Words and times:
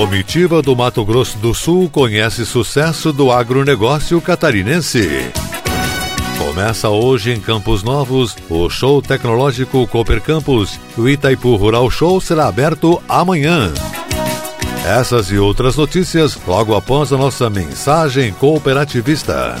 Comitiva 0.00 0.62
do 0.62 0.74
Mato 0.74 1.04
Grosso 1.04 1.36
do 1.36 1.52
Sul 1.52 1.90
conhece 1.90 2.46
sucesso 2.46 3.12
do 3.12 3.30
agronegócio 3.30 4.18
catarinense. 4.18 5.30
Começa 6.38 6.88
hoje 6.88 7.32
em 7.32 7.38
Campos 7.38 7.82
Novos 7.82 8.34
o 8.48 8.70
show 8.70 9.02
tecnológico 9.02 9.86
Cooper 9.86 10.22
Campus. 10.22 10.80
O 10.96 11.06
Itaipu 11.06 11.54
Rural 11.54 11.90
Show 11.90 12.18
será 12.18 12.46
aberto 12.46 12.98
amanhã. 13.06 13.74
Essas 14.86 15.30
e 15.30 15.36
outras 15.36 15.76
notícias 15.76 16.38
logo 16.46 16.74
após 16.74 17.12
a 17.12 17.18
nossa 17.18 17.50
mensagem 17.50 18.32
cooperativista. 18.32 19.60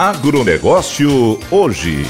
Agronegócio 0.00 1.38
hoje. 1.50 2.06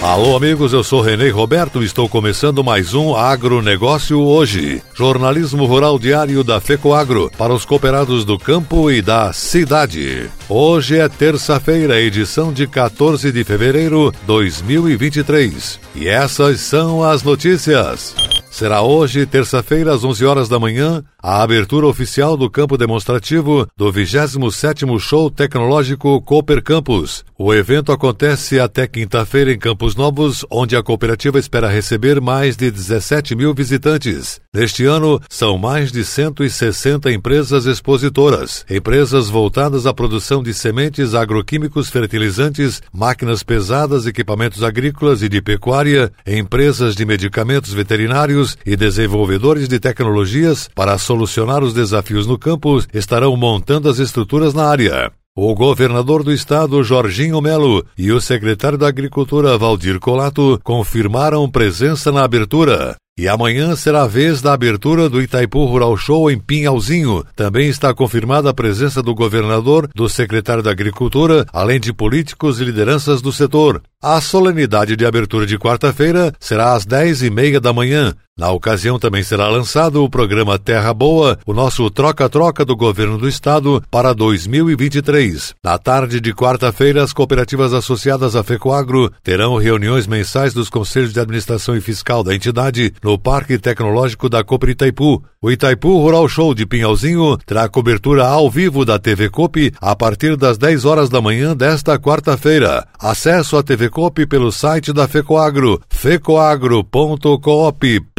Alô, 0.00 0.36
amigos, 0.36 0.72
eu 0.72 0.84
sou 0.84 1.00
Renê 1.00 1.30
Roberto 1.30 1.82
e 1.82 1.86
estou 1.86 2.08
começando 2.08 2.62
mais 2.62 2.94
um 2.94 3.16
Agronegócio 3.16 4.20
hoje. 4.20 4.80
Jornalismo 4.94 5.64
rural 5.64 5.98
diário 5.98 6.44
da 6.44 6.60
FECOAGro 6.60 7.28
para 7.36 7.52
os 7.52 7.64
cooperados 7.64 8.24
do 8.24 8.38
campo 8.38 8.88
e 8.88 9.02
da 9.02 9.32
cidade. 9.32 10.30
Hoje 10.48 10.98
é 10.98 11.08
terça-feira, 11.08 12.00
edição 12.00 12.52
de 12.52 12.68
14 12.68 13.32
de 13.32 13.42
fevereiro 13.42 14.12
de 14.12 14.18
2023. 14.26 15.80
E 15.96 16.06
essas 16.06 16.60
são 16.60 17.02
as 17.02 17.24
notícias. 17.24 18.14
Será 18.54 18.82
hoje, 18.82 19.26
terça-feira, 19.26 19.92
às 19.92 20.04
11 20.04 20.24
horas 20.24 20.48
da 20.48 20.60
manhã, 20.60 21.02
a 21.26 21.42
abertura 21.42 21.86
oficial 21.86 22.36
do 22.36 22.50
campo 22.50 22.76
demonstrativo 22.76 23.66
do 23.74 23.90
27º 23.90 25.00
Show 25.00 25.30
Tecnológico 25.30 26.20
Cooper 26.20 26.62
Campus. 26.62 27.24
O 27.38 27.54
evento 27.54 27.92
acontece 27.92 28.60
até 28.60 28.86
quinta-feira 28.86 29.50
em 29.50 29.58
Campos 29.58 29.96
Novos, 29.96 30.44
onde 30.50 30.76
a 30.76 30.82
cooperativa 30.82 31.38
espera 31.38 31.66
receber 31.66 32.20
mais 32.20 32.58
de 32.58 32.70
17 32.70 33.34
mil 33.34 33.54
visitantes. 33.54 34.38
Neste 34.54 34.84
ano, 34.84 35.18
são 35.30 35.56
mais 35.56 35.90
de 35.90 36.04
160 36.04 37.10
empresas 37.10 37.64
expositoras, 37.64 38.66
empresas 38.68 39.30
voltadas 39.30 39.86
à 39.86 39.94
produção 39.94 40.42
de 40.42 40.52
sementes, 40.52 41.14
agroquímicos, 41.14 41.88
fertilizantes, 41.88 42.82
máquinas 42.92 43.42
pesadas, 43.42 44.06
equipamentos 44.06 44.62
agrícolas 44.62 45.22
e 45.22 45.28
de 45.30 45.40
pecuária, 45.40 46.12
empresas 46.26 46.94
de 46.94 47.06
medicamentos 47.06 47.72
veterinários, 47.72 48.58
e 48.66 48.76
desenvolvedores 48.76 49.68
de 49.68 49.80
tecnologias 49.80 50.68
para 50.74 50.98
solucionar 51.14 51.62
os 51.62 51.72
desafios 51.72 52.26
no 52.26 52.36
campo 52.36 52.82
estarão 52.92 53.36
montando 53.36 53.88
as 53.88 54.00
estruturas 54.00 54.52
na 54.52 54.66
área. 54.66 55.12
O 55.36 55.54
governador 55.54 56.22
do 56.24 56.32
estado, 56.32 56.82
Jorginho 56.82 57.40
Melo, 57.40 57.84
e 57.96 58.10
o 58.12 58.20
secretário 58.20 58.78
da 58.78 58.88
Agricultura, 58.88 59.56
Valdir 59.56 59.98
Colato, 60.00 60.60
confirmaram 60.62 61.48
presença 61.48 62.10
na 62.10 62.24
abertura. 62.24 62.96
E 63.16 63.28
amanhã 63.28 63.76
será 63.76 64.02
a 64.02 64.08
vez 64.08 64.42
da 64.42 64.52
abertura 64.52 65.08
do 65.08 65.22
Itaipu 65.22 65.64
Rural 65.66 65.96
Show 65.96 66.28
em 66.28 66.38
Pinhalzinho. 66.38 67.24
Também 67.36 67.68
está 67.68 67.94
confirmada 67.94 68.50
a 68.50 68.54
presença 68.54 69.00
do 69.00 69.14
governador, 69.14 69.88
do 69.94 70.08
secretário 70.08 70.64
da 70.64 70.72
Agricultura, 70.72 71.46
além 71.52 71.78
de 71.78 71.92
políticos 71.92 72.60
e 72.60 72.64
lideranças 72.64 73.22
do 73.22 73.32
setor. 73.32 73.80
A 74.02 74.20
solenidade 74.20 74.96
de 74.96 75.06
abertura 75.06 75.46
de 75.46 75.56
quarta-feira 75.56 76.32
será 76.40 76.74
às 76.74 76.84
dez 76.84 77.22
e 77.22 77.30
meia 77.30 77.60
da 77.60 77.72
manhã. 77.72 78.14
Na 78.36 78.50
ocasião 78.50 78.98
também 78.98 79.22
será 79.22 79.48
lançado 79.48 80.02
o 80.02 80.10
programa 80.10 80.58
Terra 80.58 80.92
Boa, 80.92 81.38
o 81.46 81.54
nosso 81.54 81.88
troca-troca 81.88 82.64
do 82.64 82.74
governo 82.74 83.16
do 83.16 83.28
estado 83.28 83.80
para 83.88 84.12
2023. 84.12 85.54
Na 85.62 85.78
tarde 85.78 86.20
de 86.20 86.34
quarta-feira, 86.34 87.04
as 87.04 87.12
cooperativas 87.12 87.72
associadas 87.72 88.34
à 88.34 88.42
FECOAGRO 88.42 89.08
terão 89.22 89.56
reuniões 89.56 90.08
mensais 90.08 90.52
dos 90.52 90.68
conselhos 90.68 91.12
de 91.12 91.20
administração 91.20 91.76
e 91.76 91.80
fiscal 91.80 92.24
da 92.24 92.34
entidade 92.34 92.92
no 93.04 93.16
Parque 93.16 93.56
Tecnológico 93.56 94.28
da 94.28 94.42
Copre 94.42 94.72
Itaipu. 94.72 95.22
O 95.40 95.48
Itaipu 95.48 95.98
Rural 95.98 96.26
Show 96.28 96.54
de 96.54 96.66
Pinhalzinho 96.66 97.38
terá 97.46 97.68
cobertura 97.68 98.26
ao 98.26 98.50
vivo 98.50 98.84
da 98.84 98.98
TV 98.98 99.30
Copi 99.30 99.72
a 99.80 99.94
partir 99.94 100.36
das 100.36 100.58
10 100.58 100.84
horas 100.84 101.08
da 101.08 101.20
manhã 101.20 101.54
desta 101.54 102.00
quarta-feira. 102.00 102.84
Acesso 102.98 103.56
à 103.56 103.62
TV 103.62 103.90
Copi 103.90 104.26
pelo 104.26 104.50
site 104.50 104.92
da 104.92 105.06
FECOAGRO, 105.06 105.80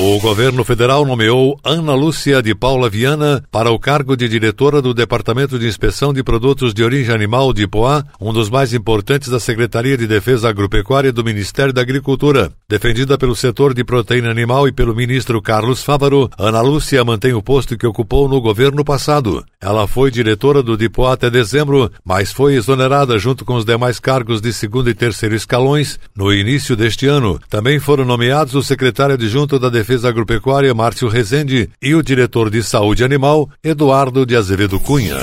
O 0.00 0.20
governo 0.20 0.62
federal 0.62 1.04
nomeou 1.04 1.58
Ana 1.64 1.92
Lúcia 1.92 2.40
de 2.40 2.54
Paula 2.54 2.88
Viana 2.88 3.42
para 3.50 3.72
o 3.72 3.80
cargo 3.80 4.16
de 4.16 4.28
diretora 4.28 4.80
do 4.80 4.94
Departamento 4.94 5.58
de 5.58 5.66
Inspeção 5.66 6.14
de 6.14 6.22
Produtos 6.22 6.72
de 6.72 6.84
Origem 6.84 7.12
Animal 7.12 7.52
de 7.52 7.66
Poá, 7.66 8.04
um 8.20 8.32
dos 8.32 8.48
mais 8.48 8.72
importantes 8.72 9.28
da 9.28 9.40
Secretaria 9.40 9.98
de 9.98 10.06
Defesa 10.06 10.48
Agropecuária 10.48 11.12
do 11.12 11.24
Ministério 11.24 11.72
da 11.72 11.80
Agricultura. 11.80 12.52
Defendida 12.68 13.18
pelo 13.18 13.34
setor 13.34 13.74
de 13.74 13.82
proteína 13.82 14.30
animal 14.30 14.68
e 14.68 14.72
pelo 14.72 14.94
ministro 14.94 15.42
Carlos 15.42 15.82
Fávaro, 15.82 16.30
Ana 16.38 16.60
Lúcia 16.60 17.04
mantém 17.04 17.32
o 17.32 17.42
posto 17.42 17.76
que 17.76 17.86
ocupou 17.86 18.28
no 18.28 18.40
governo 18.40 18.84
passado. 18.84 19.44
Ela 19.60 19.88
foi 19.88 20.12
diretora 20.12 20.62
do 20.62 20.76
Dipoá 20.76 21.14
até 21.14 21.28
dezembro, 21.28 21.90
mas 22.04 22.32
foi 22.32 22.54
exonerada 22.54 23.18
junto 23.18 23.44
com 23.44 23.56
os 23.56 23.64
demais 23.64 23.98
cargos 23.98 24.40
de 24.40 24.52
segundo 24.52 24.88
e 24.88 24.94
terceiro 24.94 25.34
escalões 25.34 25.98
no 26.14 26.32
início 26.32 26.76
deste 26.76 27.08
ano. 27.08 27.40
Também 27.50 27.80
foram 27.80 28.04
nomeados 28.04 28.54
o 28.54 28.62
secretário 28.62 29.16
adjunto 29.16 29.58
da 29.58 29.68
Defesa 29.68 29.87
Defesa 29.88 30.10
Agropecuária, 30.10 30.74
Márcio 30.74 31.08
Rezende, 31.08 31.70
e 31.80 31.94
o 31.94 32.02
diretor 32.02 32.50
de 32.50 32.62
Saúde 32.62 33.02
Animal, 33.02 33.48
Eduardo 33.64 34.26
de 34.26 34.36
Azevedo 34.36 34.78
Cunha. 34.78 35.16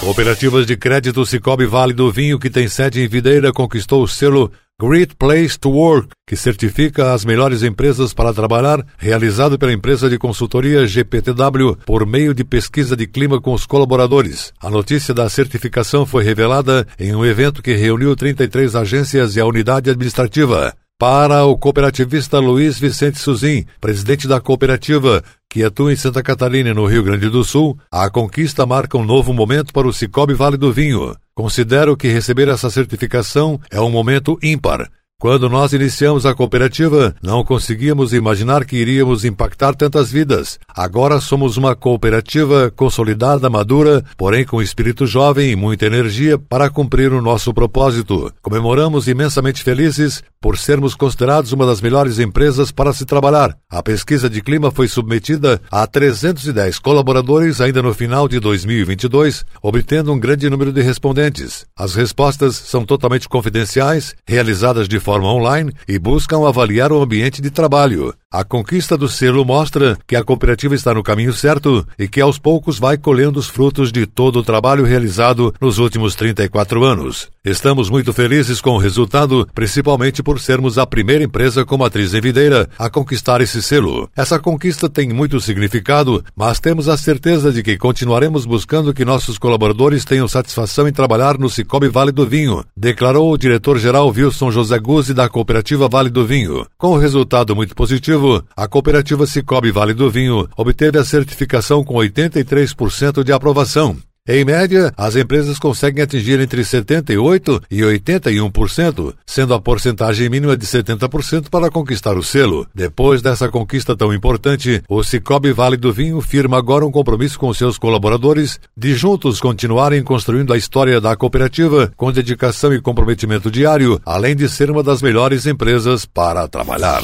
Cooperativas 0.00 0.66
de 0.66 0.76
crédito 0.76 1.24
Cicobi 1.24 1.64
Vale 1.64 1.92
do 1.92 2.10
Vinho, 2.10 2.40
que 2.40 2.50
tem 2.50 2.66
sede 2.66 3.00
em 3.00 3.06
Videira, 3.06 3.52
conquistou 3.52 4.02
o 4.02 4.08
selo 4.08 4.50
Great 4.82 5.14
Place 5.14 5.56
to 5.56 5.70
Work, 5.70 6.08
que 6.26 6.34
certifica 6.34 7.12
as 7.12 7.24
melhores 7.24 7.62
empresas 7.62 8.12
para 8.12 8.34
trabalhar, 8.34 8.84
realizado 8.98 9.56
pela 9.56 9.72
empresa 9.72 10.10
de 10.10 10.18
consultoria 10.18 10.84
GPTW 10.84 11.76
por 11.86 12.04
meio 12.04 12.34
de 12.34 12.42
pesquisa 12.42 12.96
de 12.96 13.06
clima 13.06 13.40
com 13.40 13.52
os 13.52 13.64
colaboradores. 13.64 14.52
A 14.60 14.68
notícia 14.68 15.14
da 15.14 15.28
certificação 15.28 16.04
foi 16.04 16.24
revelada 16.24 16.84
em 16.98 17.14
um 17.14 17.24
evento 17.24 17.62
que 17.62 17.74
reuniu 17.74 18.16
33 18.16 18.74
agências 18.74 19.36
e 19.36 19.40
a 19.40 19.46
unidade 19.46 19.88
administrativa. 19.88 20.74
Para 21.00 21.44
o 21.44 21.56
cooperativista 21.56 22.40
Luiz 22.40 22.76
Vicente 22.76 23.20
Suzin, 23.20 23.64
presidente 23.80 24.26
da 24.26 24.40
cooperativa, 24.40 25.22
que 25.48 25.62
atua 25.62 25.92
em 25.92 25.96
Santa 25.96 26.24
Catarina, 26.24 26.74
no 26.74 26.86
Rio 26.86 27.04
Grande 27.04 27.28
do 27.28 27.44
Sul, 27.44 27.78
a 27.88 28.10
conquista 28.10 28.66
marca 28.66 28.98
um 28.98 29.04
novo 29.04 29.32
momento 29.32 29.72
para 29.72 29.86
o 29.86 29.92
Cicobi 29.92 30.34
Vale 30.34 30.56
do 30.56 30.72
Vinho. 30.72 31.14
Considero 31.36 31.96
que 31.96 32.08
receber 32.08 32.48
essa 32.48 32.68
certificação 32.68 33.60
é 33.70 33.80
um 33.80 33.90
momento 33.90 34.36
ímpar 34.42 34.90
quando 35.20 35.48
nós 35.48 35.72
iniciamos 35.72 36.24
a 36.24 36.32
cooperativa, 36.32 37.12
não 37.20 37.42
conseguíamos 37.42 38.12
imaginar 38.12 38.64
que 38.64 38.76
iríamos 38.76 39.24
impactar 39.24 39.74
tantas 39.74 40.12
vidas. 40.12 40.60
Agora 40.68 41.20
somos 41.20 41.56
uma 41.56 41.74
cooperativa 41.74 42.70
consolidada, 42.70 43.50
madura, 43.50 44.04
porém 44.16 44.44
com 44.44 44.62
espírito 44.62 45.08
jovem 45.08 45.50
e 45.50 45.56
muita 45.56 45.86
energia 45.86 46.38
para 46.38 46.70
cumprir 46.70 47.12
o 47.12 47.20
nosso 47.20 47.52
propósito. 47.52 48.32
Comemoramos 48.40 49.08
imensamente 49.08 49.64
felizes 49.64 50.22
por 50.40 50.56
sermos 50.56 50.94
considerados 50.94 51.50
uma 51.50 51.66
das 51.66 51.80
melhores 51.80 52.20
empresas 52.20 52.70
para 52.70 52.92
se 52.92 53.04
trabalhar. 53.04 53.56
A 53.68 53.82
pesquisa 53.82 54.30
de 54.30 54.40
clima 54.40 54.70
foi 54.70 54.86
submetida 54.86 55.60
a 55.68 55.84
310 55.84 56.78
colaboradores 56.78 57.60
ainda 57.60 57.82
no 57.82 57.92
final 57.92 58.28
de 58.28 58.38
2022, 58.38 59.44
obtendo 59.60 60.12
um 60.12 60.20
grande 60.20 60.48
número 60.48 60.72
de 60.72 60.80
respondentes. 60.80 61.66
As 61.76 61.96
respostas 61.96 62.54
são 62.54 62.84
totalmente 62.84 63.28
confidenciais, 63.28 64.14
realizadas 64.24 64.86
de 64.86 65.00
forma 65.08 65.32
online 65.32 65.72
e 65.88 65.98
buscam 65.98 66.46
avaliar 66.46 66.92
o 66.92 67.00
ambiente 67.00 67.40
de 67.40 67.50
trabalho. 67.50 68.12
A 68.30 68.44
conquista 68.44 68.94
do 68.94 69.08
selo 69.08 69.42
mostra 69.42 69.96
que 70.06 70.14
a 70.14 70.22
cooperativa 70.22 70.74
está 70.74 70.92
no 70.92 71.02
caminho 71.02 71.32
certo 71.32 71.86
e 71.98 72.06
que 72.06 72.20
aos 72.20 72.38
poucos 72.38 72.78
vai 72.78 72.98
colhendo 72.98 73.40
os 73.40 73.48
frutos 73.48 73.90
de 73.90 74.04
todo 74.04 74.40
o 74.40 74.42
trabalho 74.44 74.84
realizado 74.84 75.54
nos 75.58 75.78
últimos 75.78 76.14
34 76.14 76.84
anos. 76.84 77.30
Estamos 77.48 77.88
muito 77.88 78.12
felizes 78.12 78.60
com 78.60 78.72
o 78.72 78.78
resultado, 78.78 79.48
principalmente 79.54 80.22
por 80.22 80.38
sermos 80.38 80.76
a 80.76 80.86
primeira 80.86 81.24
empresa 81.24 81.64
com 81.64 81.78
matriz 81.78 82.12
em 82.12 82.20
videira 82.20 82.68
a 82.78 82.90
conquistar 82.90 83.40
esse 83.40 83.62
selo. 83.62 84.06
Essa 84.14 84.38
conquista 84.38 84.86
tem 84.86 85.08
muito 85.14 85.40
significado, 85.40 86.22
mas 86.36 86.60
temos 86.60 86.90
a 86.90 86.96
certeza 86.98 87.50
de 87.50 87.62
que 87.62 87.78
continuaremos 87.78 88.44
buscando 88.44 88.92
que 88.92 89.02
nossos 89.02 89.38
colaboradores 89.38 90.04
tenham 90.04 90.28
satisfação 90.28 90.86
em 90.86 90.92
trabalhar 90.92 91.38
no 91.38 91.48
Cicobi 91.48 91.88
Vale 91.88 92.12
do 92.12 92.26
Vinho, 92.26 92.62
declarou 92.76 93.32
o 93.32 93.38
diretor-geral 93.38 94.08
Wilson 94.08 94.50
José 94.50 94.78
Guzzi 94.78 95.14
da 95.14 95.26
cooperativa 95.26 95.88
Vale 95.88 96.10
do 96.10 96.26
Vinho. 96.26 96.66
Com 96.76 96.88
o 96.88 96.98
resultado 96.98 97.56
muito 97.56 97.74
positivo, 97.74 98.44
a 98.54 98.68
cooperativa 98.68 99.26
Cicobi 99.26 99.70
Vale 99.70 99.94
do 99.94 100.10
Vinho 100.10 100.46
obteve 100.54 100.98
a 100.98 101.04
certificação 101.04 101.82
com 101.82 101.94
83% 101.94 103.24
de 103.24 103.32
aprovação. 103.32 103.96
Em 104.30 104.44
média, 104.44 104.92
as 104.94 105.16
empresas 105.16 105.58
conseguem 105.58 106.02
atingir 106.02 106.38
entre 106.38 106.60
78% 106.60 107.62
e 107.70 107.78
81%, 107.78 109.14
sendo 109.24 109.54
a 109.54 109.60
porcentagem 109.60 110.28
mínima 110.28 110.54
de 110.54 110.66
70% 110.66 111.48
para 111.48 111.70
conquistar 111.70 112.14
o 112.18 112.22
selo. 112.22 112.66
Depois 112.74 113.22
dessa 113.22 113.48
conquista 113.48 113.96
tão 113.96 114.12
importante, 114.12 114.82
o 114.86 115.02
Cicobi 115.02 115.50
Vale 115.50 115.78
do 115.78 115.94
Vinho 115.94 116.20
firma 116.20 116.58
agora 116.58 116.84
um 116.84 116.90
compromisso 116.90 117.38
com 117.38 117.54
seus 117.54 117.78
colaboradores 117.78 118.60
de 118.76 118.94
juntos 118.94 119.40
continuarem 119.40 120.02
construindo 120.02 120.52
a 120.52 120.58
história 120.58 121.00
da 121.00 121.16
cooperativa 121.16 121.90
com 121.96 122.12
dedicação 122.12 122.74
e 122.74 122.82
comprometimento 122.82 123.50
diário, 123.50 123.98
além 124.04 124.36
de 124.36 124.46
ser 124.46 124.70
uma 124.70 124.82
das 124.82 125.00
melhores 125.00 125.46
empresas 125.46 126.04
para 126.04 126.46
trabalhar. 126.46 127.02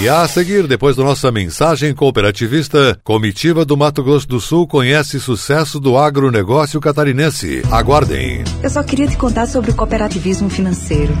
E 0.00 0.08
a 0.08 0.28
seguir, 0.28 0.66
depois 0.68 0.94
da 0.94 1.02
nossa 1.02 1.32
mensagem 1.32 1.92
cooperativista, 1.92 2.98
comitiva 3.02 3.64
do 3.64 3.76
Mato 3.76 4.02
Grosso 4.02 4.28
do 4.28 4.40
Sul 4.40 4.66
conhece 4.66 5.18
sucesso 5.18 5.80
do 5.80 5.98
agronegócio 5.98 6.80
catarinense. 6.80 7.62
Aguardem. 7.70 8.44
Eu 8.62 8.70
só 8.70 8.82
queria 8.82 9.08
te 9.08 9.16
contar 9.16 9.46
sobre 9.46 9.72
o 9.72 9.74
cooperativismo 9.74 10.48
financeiro. 10.48 11.12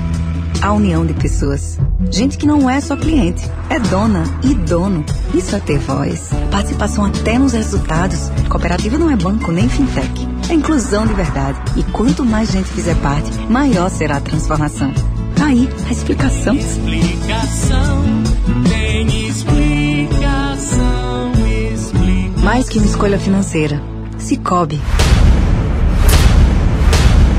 A 0.62 0.72
união 0.72 1.04
de 1.04 1.14
pessoas. 1.14 1.78
Gente 2.10 2.36
que 2.38 2.46
não 2.46 2.68
é 2.70 2.80
só 2.80 2.96
cliente, 2.96 3.42
é 3.68 3.78
dona 3.80 4.22
e 4.44 4.54
dono. 4.54 5.04
Isso 5.34 5.56
é 5.56 5.60
ter 5.60 5.78
voz. 5.78 6.30
Participação 6.50 7.04
até 7.04 7.38
nos 7.38 7.52
resultados. 7.52 8.30
Cooperativa 8.48 8.96
não 8.96 9.10
é 9.10 9.16
banco 9.16 9.50
nem 9.50 9.68
fintech. 9.68 10.28
É 10.48 10.54
inclusão 10.54 11.06
de 11.06 11.14
verdade. 11.14 11.58
E 11.76 11.82
quanto 11.82 12.24
mais 12.24 12.50
gente 12.50 12.68
fizer 12.68 12.96
parte, 12.96 13.30
maior 13.50 13.88
será 13.90 14.16
a 14.16 14.20
transformação. 14.20 14.92
Aí 15.48 15.66
a 15.88 15.92
explicação. 15.92 16.54
Explicação, 16.54 18.04
tem 18.68 19.06
explicação, 19.26 21.32
explicação. 21.72 22.44
Mais 22.44 22.68
que 22.68 22.76
uma 22.76 22.86
escolha 22.86 23.18
financeira. 23.18 23.80
Cicobi. 24.18 24.78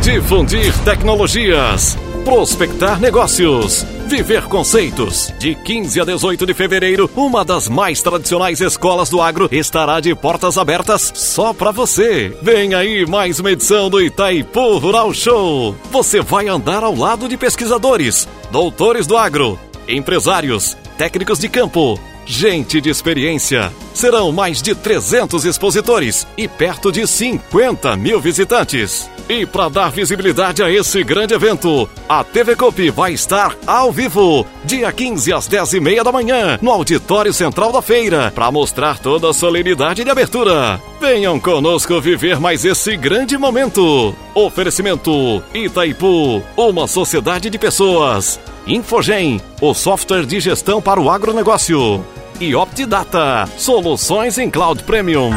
Difundir 0.02 0.76
tecnologias. 0.80 1.96
Prospectar 2.30 3.02
negócios. 3.02 3.84
Viver 4.06 4.44
Conceitos. 4.44 5.34
De 5.40 5.56
15 5.56 6.00
a 6.00 6.06
18 6.06 6.46
de 6.46 6.54
fevereiro, 6.54 7.10
uma 7.16 7.44
das 7.44 7.68
mais 7.68 8.04
tradicionais 8.04 8.62
escolas 8.62 9.10
do 9.10 9.20
agro 9.20 9.50
estará 9.52 10.00
de 10.00 10.14
portas 10.14 10.56
abertas 10.56 11.12
só 11.16 11.56
para 11.56 11.72
você. 11.72 12.32
Vem 12.40 12.76
aí 12.76 13.04
mais 13.08 13.40
uma 13.40 13.50
edição 13.50 13.90
do 13.90 14.00
Itaipu 14.00 14.78
Rural 14.78 15.12
Show. 15.12 15.76
Você 15.90 16.22
vai 16.22 16.48
andar 16.48 16.84
ao 16.84 16.96
lado 16.96 17.28
de 17.28 17.36
pesquisadores, 17.36 18.28
doutores 18.52 19.08
do 19.08 19.18
agro, 19.18 19.58
empresários, 19.88 20.78
técnicos 21.00 21.40
de 21.40 21.50
campo, 21.50 22.00
gente 22.30 22.80
de 22.80 22.92
experiência. 22.92 23.74
Serão 23.92 24.32
mais 24.32 24.62
de 24.62 24.76
300 24.76 25.46
expositores 25.46 26.28
e 26.38 26.48
perto 26.48 26.92
de 26.92 27.08
50 27.08 27.96
mil 27.98 28.22
visitantes. 28.22 29.10
E 29.28 29.46
para 29.46 29.68
dar 29.68 29.92
visibilidade 29.92 30.62
a 30.62 30.72
esse 30.72 31.04
grande 31.04 31.34
evento, 31.34 31.90
a 32.08 32.24
TV 32.24 32.56
Cop 32.56 32.90
vai 32.92 33.14
estar 33.14 33.56
ao 33.66 33.92
vivo, 33.92 34.46
dia 34.64 34.92
15 34.92 35.34
às 35.34 35.48
10 35.48 35.74
e 35.74 35.80
meia 35.80 36.04
da 36.04 36.12
manhã, 36.12 36.60
no 36.62 36.72
Auditório 36.72 37.34
Central 37.34 37.72
da 37.72 37.82
Feira, 37.82 38.32
para 38.34 38.52
mostrar 38.52 39.00
toda 39.00 39.30
a 39.30 39.34
solenidade 39.34 40.04
de 40.04 40.10
abertura. 40.10 40.80
Venham 41.02 41.40
conosco 41.40 42.00
viver 42.00 42.40
mais 42.40 42.64
esse 42.64 42.96
grande 42.96 43.38
momento. 43.38 44.16
Oferecimento 44.36 45.44
Itaipu, 45.54 46.44
uma 46.56 46.88
sociedade 46.88 47.50
de 47.50 47.58
pessoas. 47.58 48.40
Infogem, 48.68 49.42
o 49.62 49.74
software 49.74 50.26
de 50.26 50.40
gestão 50.40 50.80
para 50.80 51.02
o 51.02 51.10
agronegócio. 51.10 52.04
E 52.42 52.56
OptiData, 52.56 53.50
soluções 53.58 54.38
em 54.38 54.50
cloud 54.50 54.84
premium. 54.84 55.30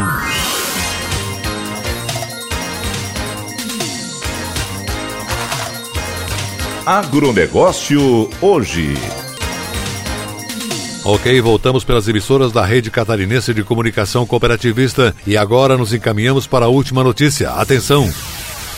Agronegócio 6.86 8.30
hoje. 8.40 8.94
Ok, 11.04 11.40
voltamos 11.40 11.82
pelas 11.82 12.06
emissoras 12.06 12.52
da 12.52 12.64
Rede 12.64 12.88
Catarinense 12.88 13.52
de 13.52 13.64
Comunicação 13.64 14.24
Cooperativista 14.24 15.12
e 15.26 15.36
agora 15.36 15.76
nos 15.76 15.92
encaminhamos 15.92 16.46
para 16.46 16.66
a 16.66 16.68
última 16.68 17.02
notícia. 17.02 17.50
Atenção! 17.50 18.08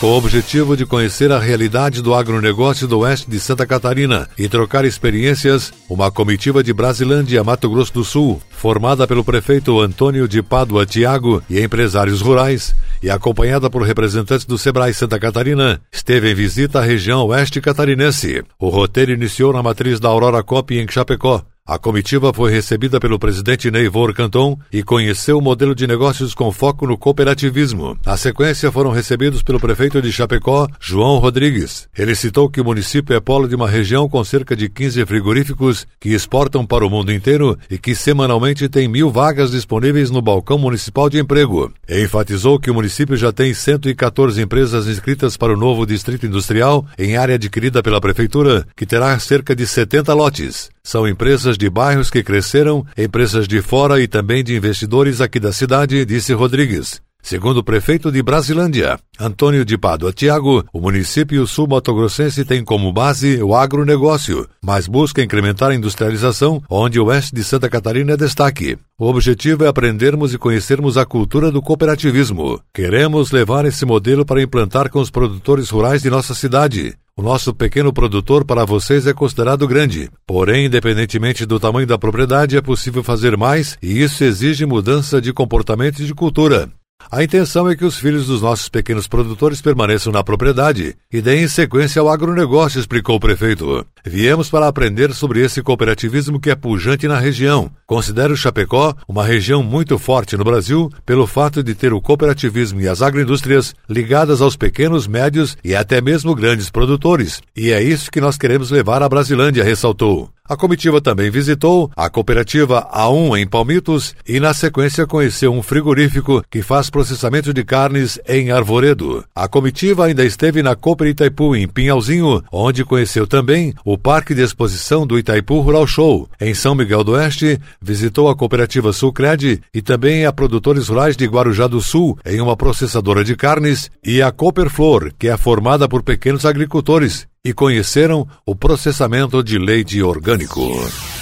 Com 0.04 0.10
o 0.10 0.18
objetivo 0.18 0.76
de 0.76 0.84
conhecer 0.84 1.32
a 1.32 1.38
realidade 1.38 2.02
do 2.02 2.12
agronegócio 2.12 2.86
do 2.86 2.98
oeste 2.98 3.30
de 3.30 3.40
Santa 3.40 3.66
Catarina 3.66 4.28
e 4.36 4.46
trocar 4.50 4.84
experiências, 4.84 5.72
uma 5.88 6.10
comitiva 6.10 6.62
de 6.62 6.74
Brasilândia, 6.74 7.42
Mato 7.42 7.70
Grosso 7.70 7.94
do 7.94 8.04
Sul, 8.04 8.38
formada 8.50 9.06
pelo 9.06 9.24
prefeito 9.24 9.80
Antônio 9.80 10.28
de 10.28 10.42
Pádua 10.42 10.84
Tiago 10.84 11.42
e 11.48 11.58
empresários 11.58 12.20
rurais, 12.20 12.76
e 13.02 13.08
acompanhada 13.08 13.70
por 13.70 13.80
representantes 13.80 14.44
do 14.44 14.58
Sebrae 14.58 14.92
Santa 14.92 15.18
Catarina, 15.18 15.80
esteve 15.90 16.30
em 16.30 16.34
visita 16.34 16.80
à 16.80 16.82
região 16.82 17.24
oeste 17.24 17.58
catarinense. 17.58 18.44
O 18.60 18.68
roteiro 18.68 19.10
iniciou 19.10 19.54
na 19.54 19.62
matriz 19.62 19.98
da 19.98 20.10
Aurora 20.10 20.42
Cop 20.42 20.78
em 20.78 20.86
Chapecó, 20.86 21.42
a 21.66 21.78
comitiva 21.78 22.30
foi 22.30 22.52
recebida 22.52 23.00
pelo 23.00 23.18
presidente 23.18 23.70
Neivor 23.70 24.12
Canton 24.12 24.58
e 24.70 24.82
conheceu 24.82 25.38
o 25.38 25.40
modelo 25.40 25.74
de 25.74 25.86
negócios 25.86 26.34
com 26.34 26.52
foco 26.52 26.86
no 26.86 26.98
cooperativismo. 26.98 27.98
Na 28.04 28.18
sequência, 28.18 28.70
foram 28.70 28.90
recebidos 28.90 29.42
pelo 29.42 29.58
prefeito 29.58 30.02
de 30.02 30.12
Chapecó, 30.12 30.68
João 30.78 31.16
Rodrigues. 31.16 31.88
Ele 31.96 32.14
citou 32.14 32.50
que 32.50 32.60
o 32.60 32.64
município 32.64 33.16
é 33.16 33.20
polo 33.20 33.48
de 33.48 33.54
uma 33.54 33.66
região 33.66 34.06
com 34.10 34.22
cerca 34.22 34.54
de 34.54 34.68
15 34.68 35.06
frigoríficos 35.06 35.86
que 35.98 36.10
exportam 36.10 36.66
para 36.66 36.86
o 36.86 36.90
mundo 36.90 37.10
inteiro 37.10 37.58
e 37.70 37.78
que 37.78 37.94
semanalmente 37.94 38.68
tem 38.68 38.86
mil 38.86 39.10
vagas 39.10 39.50
disponíveis 39.50 40.10
no 40.10 40.20
balcão 40.20 40.58
municipal 40.58 41.08
de 41.08 41.18
emprego. 41.18 41.72
E 41.88 42.04
enfatizou 42.04 42.60
que 42.60 42.70
o 42.70 42.74
município 42.74 43.16
já 43.16 43.32
tem 43.32 43.54
114 43.54 44.38
empresas 44.38 44.86
inscritas 44.86 45.34
para 45.34 45.54
o 45.54 45.56
novo 45.56 45.86
distrito 45.86 46.26
industrial 46.26 46.84
em 46.98 47.16
área 47.16 47.36
adquirida 47.36 47.82
pela 47.82 48.02
prefeitura, 48.02 48.66
que 48.76 48.84
terá 48.84 49.18
cerca 49.18 49.56
de 49.56 49.66
70 49.66 50.12
lotes. 50.12 50.73
São 50.86 51.08
empresas 51.08 51.56
de 51.56 51.70
bairros 51.70 52.10
que 52.10 52.22
cresceram, 52.22 52.86
empresas 52.96 53.48
de 53.48 53.62
fora 53.62 54.02
e 54.02 54.06
também 54.06 54.44
de 54.44 54.54
investidores 54.54 55.18
aqui 55.20 55.40
da 55.40 55.50
cidade, 55.50 56.04
disse 56.04 56.34
Rodrigues. 56.34 57.00
Segundo 57.22 57.60
o 57.60 57.64
prefeito 57.64 58.12
de 58.12 58.22
Brasilândia, 58.22 58.98
Antônio 59.18 59.64
de 59.64 59.78
Pádua 59.78 60.12
Tiago, 60.12 60.62
o 60.70 60.78
município 60.78 61.46
sul-matogrossense 61.46 62.44
tem 62.44 62.62
como 62.62 62.92
base 62.92 63.42
o 63.42 63.54
agronegócio, 63.54 64.46
mas 64.62 64.86
busca 64.86 65.22
incrementar 65.22 65.70
a 65.70 65.74
industrialização, 65.74 66.62
onde 66.68 67.00
o 67.00 67.06
oeste 67.06 67.34
de 67.34 67.42
Santa 67.42 67.70
Catarina 67.70 68.12
é 68.12 68.16
destaque. 68.18 68.76
O 68.98 69.06
objetivo 69.06 69.64
é 69.64 69.68
aprendermos 69.68 70.34
e 70.34 70.38
conhecermos 70.38 70.98
a 70.98 71.06
cultura 71.06 71.50
do 71.50 71.62
cooperativismo. 71.62 72.60
Queremos 72.74 73.30
levar 73.30 73.64
esse 73.64 73.86
modelo 73.86 74.26
para 74.26 74.42
implantar 74.42 74.90
com 74.90 75.00
os 75.00 75.08
produtores 75.08 75.70
rurais 75.70 76.02
de 76.02 76.10
nossa 76.10 76.34
cidade. 76.34 76.94
O 77.16 77.22
nosso 77.22 77.54
pequeno 77.54 77.92
produtor 77.92 78.44
para 78.44 78.64
vocês 78.64 79.06
é 79.06 79.14
considerado 79.14 79.68
grande. 79.68 80.10
Porém, 80.26 80.66
independentemente 80.66 81.46
do 81.46 81.60
tamanho 81.60 81.86
da 81.86 81.96
propriedade, 81.96 82.56
é 82.56 82.60
possível 82.60 83.04
fazer 83.04 83.36
mais 83.36 83.78
e 83.80 84.02
isso 84.02 84.24
exige 84.24 84.66
mudança 84.66 85.20
de 85.20 85.32
comportamento 85.32 86.00
e 86.00 86.06
de 86.06 86.12
cultura. 86.12 86.68
A 87.10 87.22
intenção 87.22 87.68
é 87.68 87.76
que 87.76 87.84
os 87.84 87.96
filhos 87.96 88.26
dos 88.26 88.42
nossos 88.42 88.68
pequenos 88.68 89.06
produtores 89.06 89.60
permaneçam 89.60 90.12
na 90.12 90.24
propriedade 90.24 90.96
e 91.12 91.20
deem 91.20 91.46
sequência 91.46 92.00
ao 92.00 92.08
agronegócio, 92.08 92.80
explicou 92.80 93.16
o 93.16 93.20
prefeito. 93.20 93.86
Viemos 94.04 94.50
para 94.50 94.66
aprender 94.66 95.12
sobre 95.12 95.40
esse 95.40 95.62
cooperativismo 95.62 96.40
que 96.40 96.50
é 96.50 96.54
pujante 96.54 97.06
na 97.06 97.18
região. 97.18 97.70
Considero 97.86 98.36
Chapecó 98.36 98.94
uma 99.06 99.24
região 99.24 99.62
muito 99.62 99.98
forte 99.98 100.36
no 100.36 100.44
Brasil 100.44 100.90
pelo 101.06 101.26
fato 101.26 101.62
de 101.62 101.74
ter 101.74 101.92
o 101.92 102.00
cooperativismo 102.00 102.80
e 102.80 102.88
as 102.88 103.02
agroindústrias 103.02 103.74
ligadas 103.88 104.40
aos 104.40 104.56
pequenos, 104.56 105.06
médios 105.06 105.56
e 105.62 105.74
até 105.74 106.00
mesmo 106.00 106.34
grandes 106.34 106.70
produtores. 106.70 107.40
E 107.56 107.70
é 107.70 107.82
isso 107.82 108.10
que 108.10 108.20
nós 108.20 108.36
queremos 108.36 108.70
levar 108.70 109.02
à 109.02 109.08
Brasilândia, 109.08 109.62
ressaltou. 109.62 110.30
A 110.46 110.58
comitiva 110.58 111.00
também 111.00 111.30
visitou 111.30 111.90
a 111.96 112.10
cooperativa 112.10 112.86
A1 112.92 113.38
em 113.38 113.46
Palmitos 113.46 114.14
e, 114.28 114.38
na 114.38 114.52
sequência, 114.52 115.06
conheceu 115.06 115.50
um 115.50 115.62
frigorífico 115.62 116.44
que 116.50 116.60
faz 116.60 116.90
processamento 116.90 117.54
de 117.54 117.64
carnes 117.64 118.20
em 118.28 118.50
Arvoredo. 118.50 119.24
A 119.34 119.48
comitiva 119.48 120.04
ainda 120.04 120.22
esteve 120.22 120.62
na 120.62 120.76
Cooper 120.76 121.08
Itaipu, 121.08 121.56
em 121.56 121.66
Pinhalzinho, 121.66 122.42
onde 122.52 122.84
conheceu 122.84 123.26
também 123.26 123.72
o 123.86 123.96
Parque 123.96 124.34
de 124.34 124.42
Exposição 124.42 125.06
do 125.06 125.18
Itaipu 125.18 125.60
Rural 125.60 125.86
Show. 125.86 126.28
Em 126.38 126.52
São 126.52 126.74
Miguel 126.74 127.02
do 127.02 127.12
Oeste, 127.12 127.58
visitou 127.80 128.28
a 128.28 128.36
cooperativa 128.36 128.92
Sulcred 128.92 129.62
e 129.72 129.80
também 129.80 130.26
a 130.26 130.32
Produtores 130.32 130.88
Rurais 130.88 131.16
de 131.16 131.24
Guarujá 131.24 131.66
do 131.66 131.80
Sul, 131.80 132.18
em 132.22 132.42
uma 132.42 132.54
processadora 132.54 133.24
de 133.24 133.34
carnes, 133.34 133.90
e 134.04 134.20
a 134.20 134.30
Cooper 134.30 134.68
Flor, 134.68 135.10
que 135.18 135.26
é 135.26 135.38
formada 135.38 135.88
por 135.88 136.02
pequenos 136.02 136.44
agricultores 136.44 137.26
e 137.44 137.52
conheceram 137.52 138.26
o 138.46 138.56
processamento 138.56 139.42
de 139.42 139.58
leite 139.58 140.02
orgânico. 140.02 140.62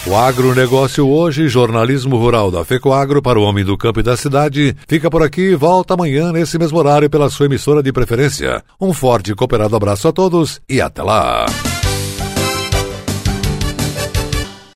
O 0.07 0.17
agronegócio 0.17 1.09
hoje, 1.09 1.49
jornalismo 1.49 2.17
rural 2.17 2.51
da 2.51 2.65
FECOAGro 2.65 3.21
para 3.21 3.39
o 3.39 3.43
homem 3.43 3.65
do 3.65 3.77
campo 3.77 4.01
e 4.01 4.03
da 4.03 4.17
cidade, 4.17 4.77
fica 4.87 5.11
por 5.11 5.23
aqui 5.23 5.51
e 5.51 5.55
volta 5.57 5.95
amanhã 5.95 6.33
nesse 6.33 6.59
mesmo 6.59 6.79
horário 6.79 7.11
pela 7.11 7.31
sua 7.31 7.47
emissora 7.47 7.83
de 7.83 7.93
preferência. 7.93 8.63
Um 8.81 8.93
forte 8.93 9.33
e 9.33 9.35
cooperado 9.35 9.75
abraço 9.75 10.07
a 10.07 10.13
todos 10.13 10.61
e 10.69 10.81
até 10.81 11.03
lá! 11.03 11.47